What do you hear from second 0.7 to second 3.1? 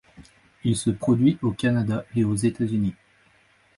se produit au Canada et aux États-Unis.